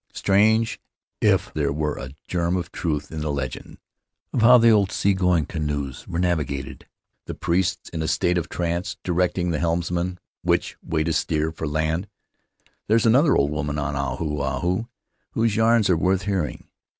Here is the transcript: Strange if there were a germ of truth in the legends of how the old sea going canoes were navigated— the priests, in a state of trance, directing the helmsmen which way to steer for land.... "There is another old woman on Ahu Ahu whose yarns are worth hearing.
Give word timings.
Strange 0.13 0.79
if 1.21 1.53
there 1.53 1.71
were 1.71 1.95
a 1.99 2.09
germ 2.27 2.57
of 2.57 2.71
truth 2.71 3.11
in 3.11 3.21
the 3.21 3.31
legends 3.31 3.77
of 4.33 4.41
how 4.41 4.57
the 4.57 4.71
old 4.71 4.91
sea 4.91 5.13
going 5.13 5.45
canoes 5.45 6.07
were 6.07 6.17
navigated— 6.17 6.87
the 7.27 7.35
priests, 7.35 7.87
in 7.89 8.01
a 8.01 8.07
state 8.07 8.35
of 8.35 8.49
trance, 8.49 8.97
directing 9.03 9.51
the 9.51 9.59
helmsmen 9.59 10.17
which 10.41 10.75
way 10.81 11.03
to 11.03 11.13
steer 11.13 11.51
for 11.51 11.67
land.... 11.67 12.07
"There 12.87 12.97
is 12.97 13.05
another 13.05 13.35
old 13.37 13.51
woman 13.51 13.77
on 13.77 13.95
Ahu 13.95 14.39
Ahu 14.41 14.87
whose 15.33 15.55
yarns 15.55 15.87
are 15.87 15.97
worth 15.97 16.23
hearing. 16.23 16.67